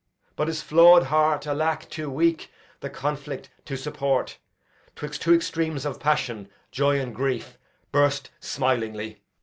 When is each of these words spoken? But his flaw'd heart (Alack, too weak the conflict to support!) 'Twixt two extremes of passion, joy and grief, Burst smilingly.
But 0.35 0.47
his 0.47 0.63
flaw'd 0.63 1.03
heart 1.03 1.45
(Alack, 1.45 1.87
too 1.87 2.09
weak 2.09 2.51
the 2.79 2.89
conflict 2.89 3.51
to 3.65 3.77
support!) 3.77 4.39
'Twixt 4.95 5.21
two 5.21 5.35
extremes 5.35 5.85
of 5.85 5.99
passion, 5.99 6.49
joy 6.71 6.99
and 6.99 7.13
grief, 7.13 7.59
Burst 7.91 8.31
smilingly. 8.39 9.21